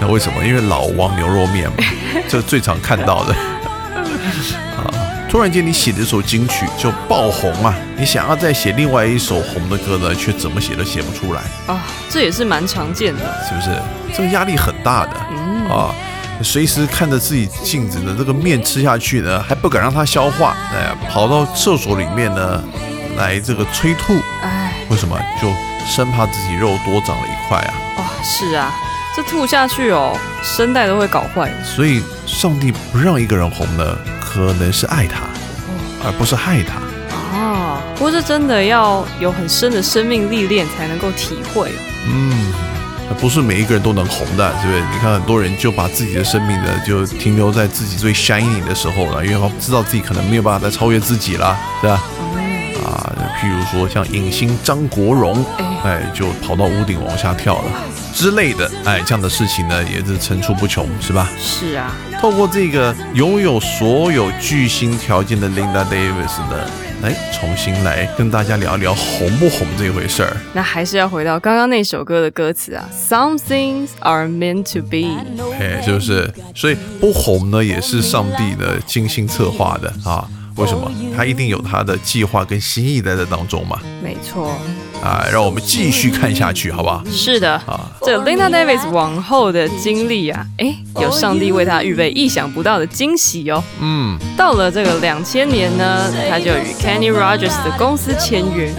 [0.00, 0.44] 那为什么？
[0.44, 1.76] 因为老王牛肉面嘛，
[2.28, 3.34] 这最常看到的。
[3.34, 4.86] 啊，
[5.28, 7.74] 突然间你写的这首金曲就爆红啊！
[7.96, 13.20] 你想要再写另外一首红的歌呢，却怎么写都写不出来，啊，这也是蛮常见的。
[13.48, 13.70] 是不是？
[14.16, 15.12] 这个压力很大的
[15.68, 15.92] 啊！
[16.42, 22.62] 随时看着自己镜子的这个面吃下去呢，还不敢让它消化，哎，跑到厕所里面呢
[23.16, 25.18] 来这个催吐，哎，为什么？
[25.40, 25.48] 就
[25.86, 27.74] 生怕自己肉多长了一块啊！
[27.96, 28.74] 哇，是啊，
[29.16, 30.14] 这吐下去哦，
[30.44, 31.50] 声带都会搞坏。
[31.64, 35.22] 所以上帝不让一个人红呢，可能是爱他，
[36.04, 36.78] 而不是害他。
[37.32, 41.80] 哦，不过这真的要有很深的生命历练才能够体会哦。
[42.06, 42.52] 嗯，
[43.20, 44.80] 不是每一个人都能红的，对不对？
[44.92, 52.02] 你看很多人就把自己的生命呢，就停留在自己最 shining 的时候了，因为他知道自己可能没有办法再超越自己了，对吧？
[52.84, 55.44] 啊，譬如说像影星张国荣，
[55.82, 57.70] 哎哎，就跑到屋顶往下跳了
[58.14, 61.28] 之类的，哎，这样的事情呢也是层出不穷，是吧？
[61.38, 66.70] 是啊，透过这个拥有所有巨星条件的 Linda Davis 呢，
[67.00, 70.36] 来重新来跟大家聊聊红不红这回事儿。
[70.52, 75.08] 那还是要回到刚刚那首歌的歌词啊，Some things are meant to be。
[75.60, 76.28] 哎，是不是？
[76.56, 80.28] 所以不红呢，也是上帝的精心策划的啊。
[80.56, 80.90] 为什么？
[81.16, 83.78] 他一定有他的计划跟心意在这当中嘛。
[84.02, 84.52] 没错，
[85.02, 87.02] 啊，让我们继续看下去，好不好？
[87.10, 87.52] 是的。
[87.66, 93.62] 啊，这 Linda Davis 往后的经历啊，哎，有上帝为她预备意想不到的惊喜哦。
[93.80, 98.72] 嗯，到了这个两千年呢，她就与 Kenny Rogers 的公司签约。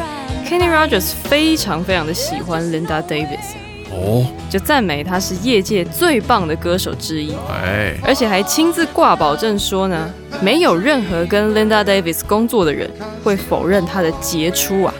[0.48, 3.54] Kenny Rogers 非常非常的喜欢 Linda Davis，
[3.92, 10.10] 哦，就赞美她是业界最棒的歌手之一，哎，而且还亲自挂保证说呢，
[10.42, 12.90] 没有任何跟 Linda Davis 工作的人
[13.24, 14.94] 会否认她的杰出啊，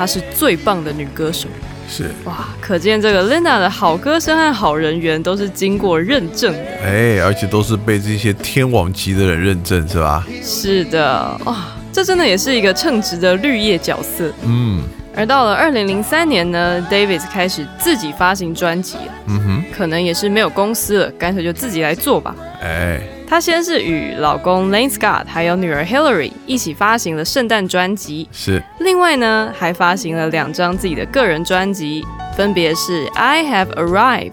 [0.00, 1.46] 她是最棒的女歌手。
[1.86, 6.64] 是，哇，可见这个 Linda 的好歌声和好人缘都是经过认证的。
[6.82, 10.26] 哎，而且都是被这些天王级的人认证，是吧？
[10.42, 14.32] 是的，哇，这真的也是一个称职的绿叶角色。
[14.42, 14.82] 嗯
[15.14, 22.34] 而到了二零零三年呢，Davis 开始自己发行专辑了，嗯哼，可能也是没有公司了，干脆就自己来做吧。
[22.62, 32.04] 哎，她先是与老公 Lane Scott 还有女儿 Hillary 一起发行了圣诞专辑，是，另外呢还发行了两张自己的个人专辑，
[32.36, 34.32] 分别是 I Have Arrived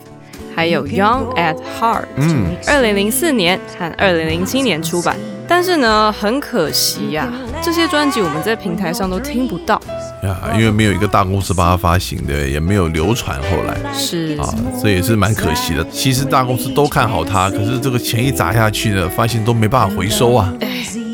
[0.55, 2.05] 还有 Young at Heart。
[2.15, 5.15] 嗯，二零零四年和二零零七年出版。
[5.47, 7.31] 但是呢，很可惜呀、
[7.61, 9.81] 这些专辑我们在平台上都听不到。
[10.23, 13.93] 呀，因为没有一个大公司帮他发行的，也没有流传后来。
[13.93, 14.49] 是啊，
[14.81, 15.85] 这也是蛮可惜的。
[15.91, 20.51] 其实大公司都看好他，可是这个钱一砸下去呢，发现都没办法回收啊。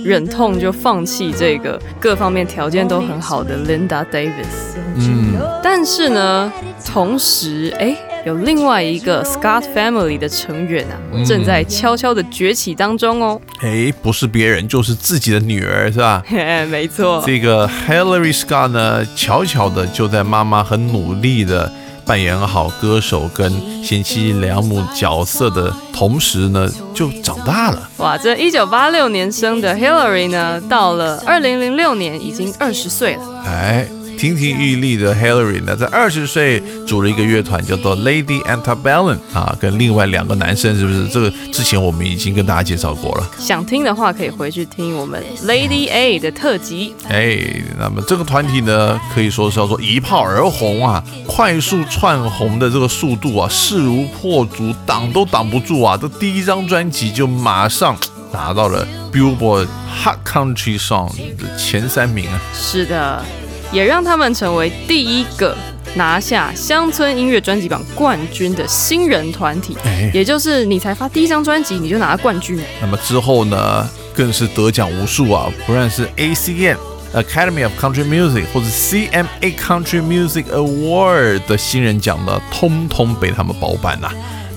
[0.05, 4.75] 忍痛就放弃这个各方面条件都很好的 Linda Davis。
[4.95, 6.51] 嗯，但是呢，
[6.85, 10.95] 同时哎，有另外一个 Scott Family 的成员啊，
[11.25, 13.39] 正在悄悄的崛起当中哦。
[13.59, 16.23] 哎，不是别人，就是自己的女儿，是吧？
[16.71, 21.69] 没错，这个 Hillary Scott 呢，悄悄的就在妈妈很努力的
[22.05, 23.51] 扮演好歌手跟
[23.83, 27.89] 贤妻良母角色的同时呢，就长大了。
[27.97, 33.43] 哇，这一九八六年生的 Hillary 呢，到了二零零六年已经二十岁了。
[33.45, 33.85] 哎，
[34.17, 41.07] 亭亭玉立的 Hillary 呢，在二十岁组了一个乐团，叫做 Lady Antebellum 啊，跟另外两个男生，是不是？
[41.07, 43.29] 这个之前我们已经跟大家介绍过了。
[43.37, 46.95] 想听的话，可以回去听我们 Lady A 的特辑。
[47.09, 47.37] 哎，
[47.77, 55.97] 那么这个团体呢，可以说是叫做一炮而红啊，快速窜红的这个速度啊，势如破竹，挡都挡不住啊！
[55.99, 57.97] 这第一张专辑就马上
[58.31, 59.67] 拿到了 Billboard
[60.03, 62.41] Hot Country Song 的前三名啊！
[62.53, 63.23] 是的，
[63.73, 65.57] 也让他们成为第一个
[65.95, 69.75] 拿下乡村音乐专辑榜冠军的新人团体。
[69.83, 72.57] 哎，也就是你才发第一张专辑，你就拿了冠军。
[72.79, 76.77] 那么之后呢，更是得奖无数啊，不论是 ACM。
[77.13, 84.09] Academy of Country Music 或者 CMA Country Music Award 的新人奖呢，通通被他们包办呐、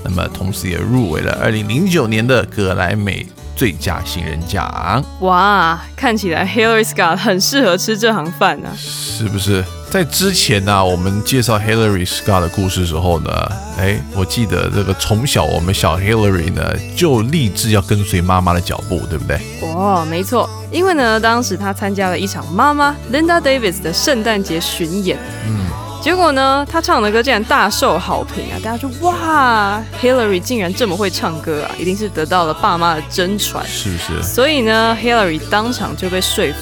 [0.02, 3.26] 那么同时也入围了2009年的格莱美
[3.57, 8.70] 最佳新人奖，哇，看起来 Hillary Scott 很适合吃这行饭啊。
[8.76, 9.64] 是不是？
[9.88, 13.30] 在之前呢、我们介绍 Hillary Scott 的故事的时候呢，
[13.78, 16.62] 哎，我记得这个从小我们小 Hillary 呢
[16.94, 19.40] 就立志要跟随妈妈的脚步，对不对？
[19.62, 25.64] 哦，没错，因为呢，当时她参加了一场妈妈 Linda Davis 的圣诞节巡演，嗯，
[26.07, 28.54] 结果呢，他唱的歌竟然大受好评啊！
[28.62, 33.66] 大家说哇，Hillary 竟然这么会唱歌啊，一定是得到了爸妈的真传。
[33.66, 34.22] 是不是？
[34.22, 36.59] 所以呢，Hillary 当场就被说服，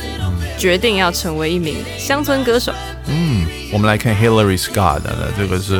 [0.57, 2.73] 决定要成为一名乡村歌手。
[3.09, 5.79] 嗯，我们来看 Hillary Scott 的，这个是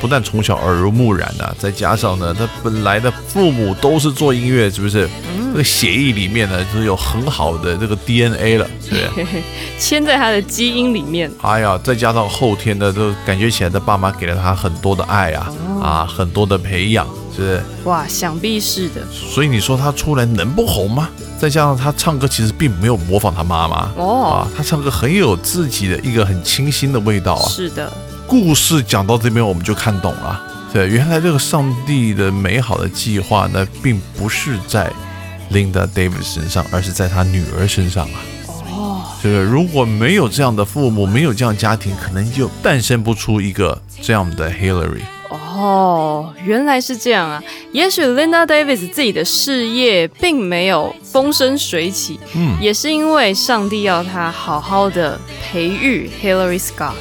[0.00, 5.08] 不但从小耳濡目染啊，再加上呢，他本来的父母都是做音乐，是不是？
[5.50, 9.24] 这个血液里面呢，就是有很好的这个 DNA 了，对不对？
[9.24, 9.42] 嘿嘿，
[9.80, 11.30] 嵌在他的基因里面。
[11.40, 17.62] 哎呀，再加上后天的，都感觉起来，他爸妈给了他很多的爱啊，啊，很多的培养，是不是？
[17.84, 19.00] 哇，想必是的。
[19.10, 21.08] 所以你说他出来能不红吗？
[21.38, 27.48] 再加上他唱歌其实并没有模仿他妈妈哦啊，他唱歌很有自己的一个很清新的味道啊。
[27.48, 27.90] 是的，
[28.28, 30.38] 故事讲到这边，我们就看懂了。
[30.70, 34.92] 对，原来这个上帝的美好的计划呢，并不是在
[35.50, 38.20] Linda Davis 身上，而是在她女儿身上啊。
[38.70, 45.00] 哦，就是如果没有这样的父母，没有这样家庭，可能就诞生不出一个这样的 Hillary。
[45.30, 47.42] 哦，哦，原来是这样啊！
[47.72, 56.92] 也许 Linda Davis 自己的事业并没有风生水起，嗯也是因为上帝要他好好的培育 Hillary Scott。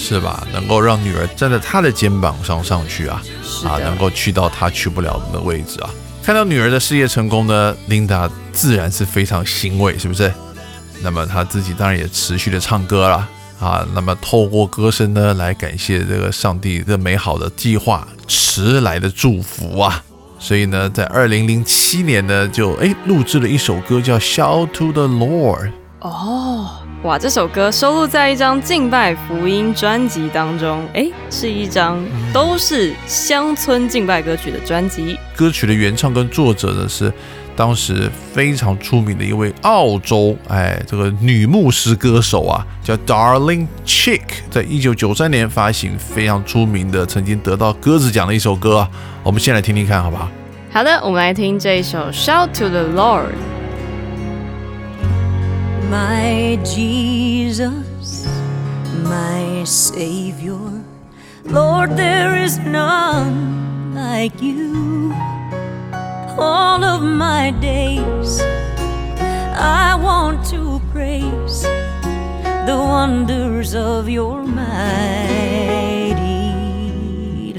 [0.00, 0.46] 是吧？
[0.52, 3.20] 能够让女儿站在他的肩膀上上去啊，
[3.66, 5.90] 啊，能够去到他去不了的位置啊。
[6.22, 10.32] 看到女儿的事业成功呢，琳达自然是非常欣慰，是不是？
[11.02, 13.28] 那么她自己当然也持续的唱歌了，
[13.60, 20.02] 啊，那么透过歌声呢，来感谢这个上帝的美好的计划迟来的祝福啊。
[20.38, 25.66] 所以呢，在二零零七年呢，就哎录制了一首歌叫《Shout to the Lord》。
[26.00, 26.68] 哦，
[27.02, 31.98] 哇，这首歌收录在一张敬拜福音专辑当中，诶，是一张
[32.32, 35.18] 都是乡村敬拜歌曲的专辑。
[35.34, 37.12] 歌曲的原唱跟作者呢是
[37.56, 48.88] 当时非常出名的一位澳洲哎这个女牧师歌手啊，叫 Darling Chick，在一九九三年发行非常出名的，曾经得到鸽子奖的一首歌啊。
[49.24, 50.28] 我们先来听听看好不好？
[50.70, 53.22] 好的，我们来听这一首《Shout to the Lord》。
[55.88, 58.26] My Jesus,
[59.04, 60.84] my Savior.
[61.44, 65.14] Lord, there is none like you.
[66.38, 68.40] All of my days,
[69.58, 71.62] I want to praise
[72.66, 74.68] the wonders of your mighty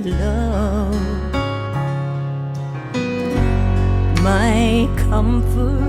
[0.06, 0.94] love.
[4.22, 5.89] My comfort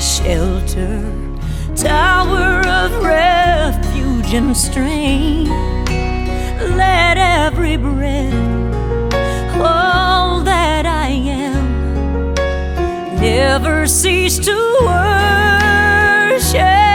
[0.00, 1.02] shelter,
[1.74, 5.50] tower of refuge and strength.
[6.76, 8.32] Let every breath,
[9.60, 12.34] all that I am,
[13.20, 16.87] never cease to worship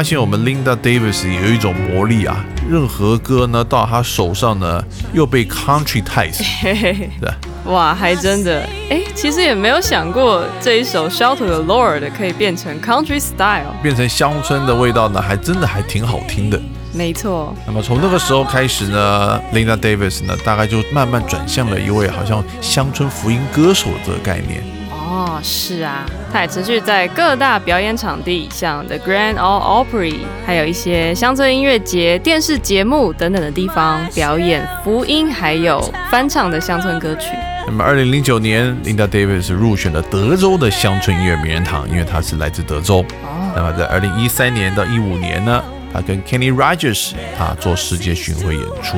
[0.00, 4.82] 发现我们 Linda Davis 有一种魔力啊，任何歌呢到她手上呢
[5.12, 7.30] 又被 country ties，嘿嘿嘿， 对？
[7.70, 13.74] 哇，还真的，诶，其实也没有想过这一首《Shout to the Lord》可以变成 Country Style。
[13.82, 16.58] 变成乡村的味道呢，还真的还挺好听的。
[16.94, 24.62] 没错，那么从那个时候开始呢，Linda Davis 呢，大概就慢慢转向了一位好像乡村福音歌手的这个概念。
[25.10, 35.82] 哦，是啊，他也持续在各大表演场地，像 The Grand Ole Opry，还有一些乡村音乐节、电视节目等等的地方表演福音，还有
[36.12, 37.32] 翻唱的乡村歌曲。
[37.66, 43.04] 那么，二零零九年，Linda Davis 入选了德州的乡村音乐名人堂，因为她是来自德州。
[43.24, 45.60] 哦那么，在二零一三年到一五年呢，
[45.92, 48.96] 她跟 Kenny Rogers 啊做世界巡回演出。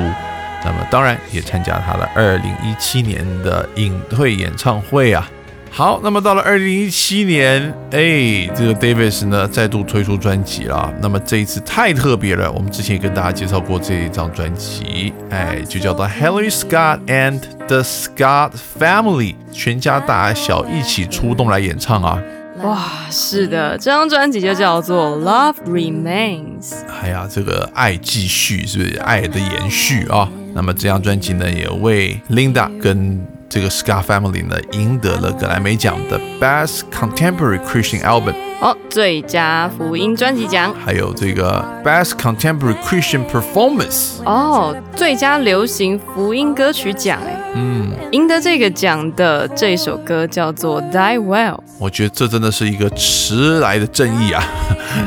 [0.63, 5.27] 那么，当然也参加她的二零一七年的隐退演唱会啊。
[5.75, 7.59] 好，那么到了二零一七年，
[7.89, 10.93] 哎，这个 Davis 呢再度推出专辑了。
[11.01, 22.21] 那么这一次太特别了，我们之前也跟大家介绍过这一张专辑，哎，就叫做 Hillary Scott and the Scott Family，全家大小一起出动来演唱啊。
[22.61, 26.69] 哇，是的，这张专辑就叫做《Love Remains》。
[27.01, 30.29] 哎呀，这个爱继续是不是爱的延续啊？
[30.53, 33.19] 那么这张专辑呢，也为 Linda 跟
[33.52, 40.73] 这个 Scott Family 呢赢得了格莱美奖的 Best Contemporary Christian Album， 哦，最佳福音专辑奖。
[40.85, 44.23] 还有这个 Best Contemporary Christian Performance。
[44.23, 51.55] 哦，最佳流行福音歌曲奖，哎，嗯，赢得这个奖的这首歌叫做《Die Well》。
[51.77, 54.41] 我觉得这真的是一个迟来的正义啊，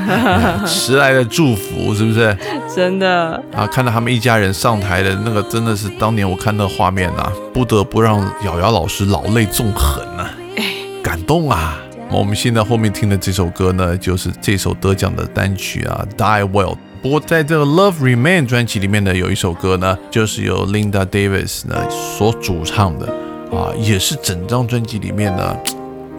[0.69, 2.37] 迟来的祝福，是不是？
[2.75, 10.31] 真的，啊，看到他们一家人上台的那个，真的是当年我看那个画面啊，不得不让瑶瑶老师老泪纵横啊，
[11.03, 11.79] 感动啊！
[12.09, 16.75] 我们现在后面听的这首歌呢，就是这首得奖的单曲啊，《Die Well》。
[17.03, 23.07] 不过在这个《Love Remain》专辑里面呢，有一首歌呢，就是由 Linda Davis 呢所主唱的
[23.53, 25.57] 啊，也是整张专辑里面呢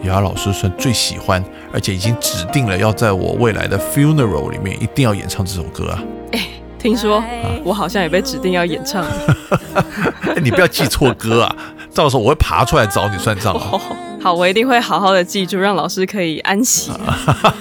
[0.03, 6.03] 雅雅老师算最喜欢，而且已经指定了要在我未来的 funeral 里面一定要演唱这首歌啊！
[6.33, 7.23] 哎听说
[7.63, 9.03] 我好像也被指定要演唱
[10.43, 11.55] 你不要记错歌啊，
[11.93, 13.81] 到时候我会爬出来找你算账啊！
[14.33, 16.91] 我一定会好好的记住，让老师可以安息。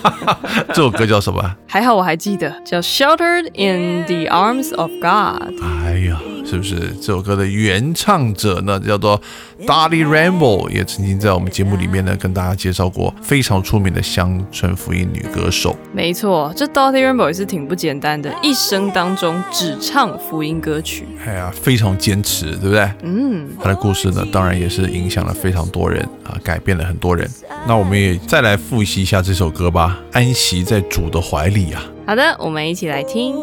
[0.69, 1.43] 这首歌叫什么？
[1.67, 5.53] 还好我还记得，叫《Sheltered in the Arms of God》。
[5.85, 8.79] 哎呀，是不是这首歌的原唱者呢？
[8.79, 9.21] 叫做
[9.67, 15.77] Dolly Rainbow，也曾经在我们节目里面呢跟大家介绍过非常出名的乡村福音女歌手。
[15.93, 21.05] 没错，这 Dottie Rainbow 也是挺不简单的，一生当中只唱福音歌曲。
[21.27, 22.89] 哎呀，非常坚持，对不对？
[23.03, 27.29] 嗯，她的故事呢，当然也是影响了非常多人啊，改变了很多人。
[27.67, 31.83] 那我们也再来复习一下这首歌吧，《安息在主的怀里》啊。
[32.07, 33.35] 好的，我们一起来听。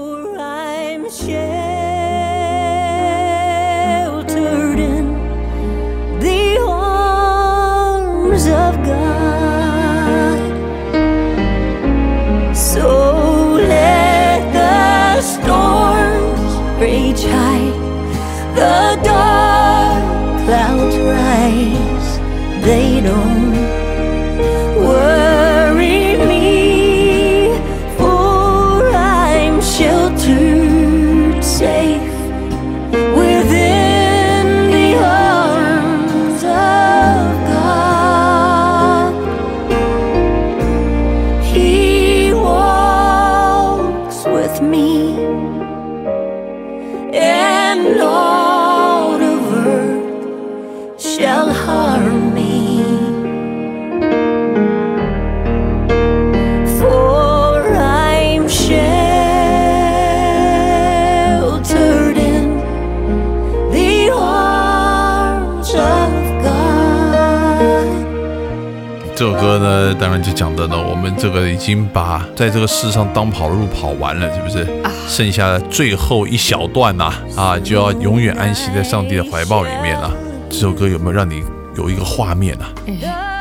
[69.74, 74.68] 呢，当然就讲的呢，我们这个已经把在这个世上当跑路跑完了，是不是？
[75.08, 80.12] 剩下的最后一小段呐、啊，就要永远安息在上帝的怀抱里面了。
[80.50, 81.44] 这首歌有没有让你
[81.76, 82.70] 有一个画面啊？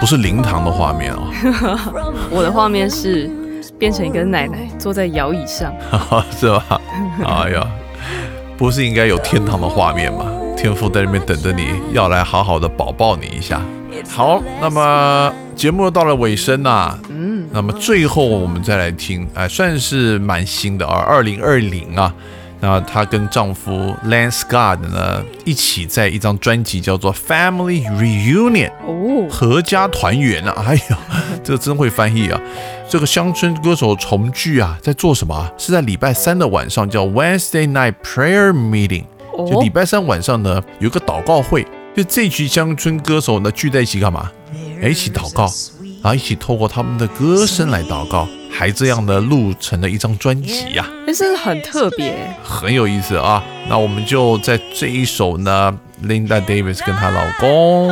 [0.01, 1.28] 不是灵堂的画面哦，
[2.30, 3.30] 我的画面是
[3.78, 5.72] 变成一个奶奶坐在摇椅上，
[6.37, 6.80] 是吧？
[7.24, 7.66] 哎呀，
[8.57, 10.24] 不是应该有天堂的画面吗？
[10.57, 13.61] 天父在那边等着你，要来好好的抱抱你一下。
[14.09, 22.12] 好，那么节目又到了尾声呐、嗯，那么最后我们再来听，哎，算是蛮新的啊，二零二零啊。
[22.61, 30.55] 那她跟丈夫 Lance God 呢，一起在一张专辑叫做《Family Reunion》哦，合家团圆啊！
[30.64, 30.98] 哎呀，
[31.42, 32.40] 这个真会翻译啊！
[32.88, 35.50] 这个乡村歌手重聚啊，在做什么啊？
[35.59, 39.07] 是在礼拜三的晚上，叫 Wednesday Night Prayer Meeting。
[39.37, 41.66] 就礼哦，拜三晚上呢，有一个祷告会，
[41.97, 44.30] 就这群乡村歌手呢聚在一起干嘛？
[44.83, 45.51] 哎一起祷告，
[46.03, 53.43] 然后一起透过他们的歌声来祷告，还这样的录成了一张专辑呀、但是很特别，很有意思啊。
[53.68, 57.90] 那我们就在这一首呢，Linda Davis 跟她老公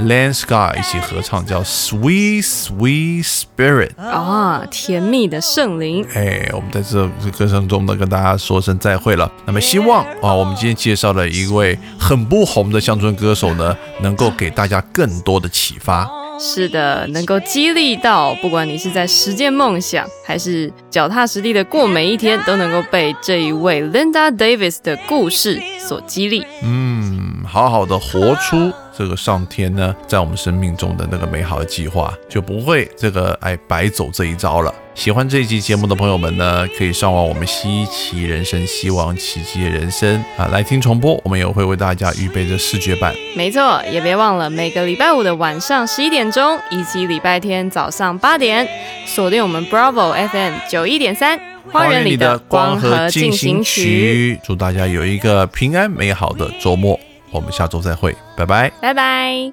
[0.00, 3.94] Lance Scott 一起合唱，叫《Sweet Sweet Spirit》。
[4.00, 6.06] 啊，甜蜜的圣灵。
[6.14, 9.30] 哎，我们在这这歌声中呢，跟大家说声再会了。
[9.46, 16.08] 那么希望啊，我们今天介绍了一位很不红的乡村歌手呢，能够给大家更多的启发。
[16.38, 26.44] 是的，能够激励到，不管你是在实践梦想，还是脚踏实地的过每一天，都能够被这一位 Linda Davis 的故事所激励。
[26.62, 34.74] 嗯，好好的活出这个上天呢，在我们生命中的那个美好的计划，就不会这个哎白走这一招了。
[34.94, 43.14] 喜欢这一期节目的朋友们呢，可以上网我们稀奇人生、希望奇迹的人生啊来听重播，我们也会为大家预备着视觉版。
[43.36, 48.66] 没错，也别忘了每个礼拜五的晚上十一点钟，以及礼拜天早上八点，
[49.04, 51.38] 锁定我们 Bravo FM 九一点三，
[51.70, 56.98] 花园里的光和进行曲。，祝大家有一个平安美好的周末，
[57.35, 58.71] 我们下周再会，拜拜。
[58.81, 59.51] 拜拜。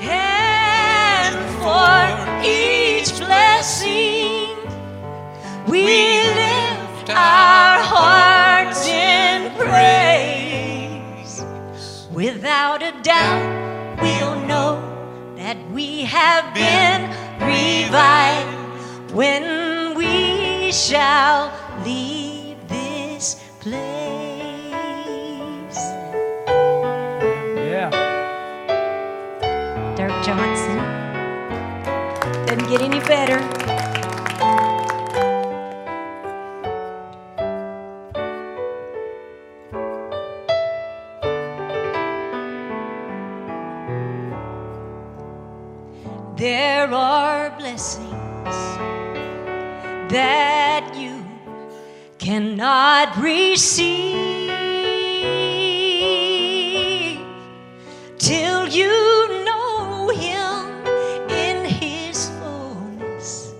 [0.00, 2.08] and for
[2.42, 4.56] each blessing
[5.66, 11.44] we lift our hearts in praise.
[12.12, 14.78] Without a doubt, we'll know
[15.36, 17.10] that we have been
[17.40, 21.50] revived when we shall
[21.84, 24.21] leave this place.
[27.83, 27.91] Yeah.
[29.97, 30.77] Dirk Johnson.
[32.45, 33.41] Doesn't get any better.
[46.37, 48.07] There are blessings
[50.09, 51.25] that you
[52.17, 54.42] cannot receive.
[58.23, 60.87] till you know Him
[61.29, 63.53] in His fullness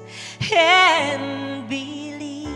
[0.53, 2.47] and believe.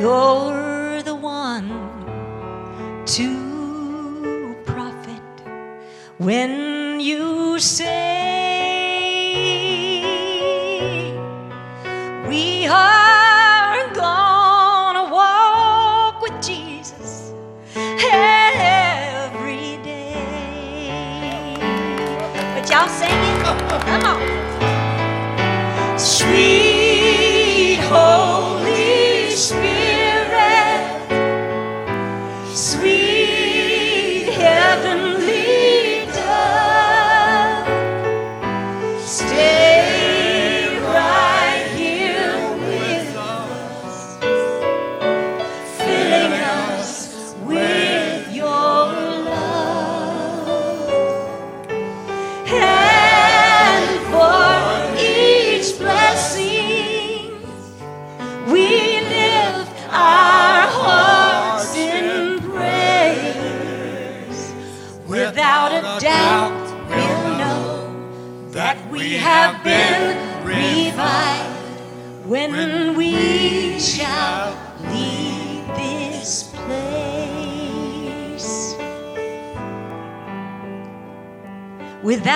[0.00, 1.68] You're the one
[3.06, 5.22] to profit
[6.18, 8.41] when you say.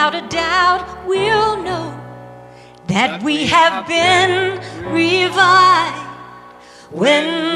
[0.06, 2.00] without a doubt we'll know
[2.86, 4.60] that we have been
[4.92, 5.96] revived.
[6.92, 7.55] When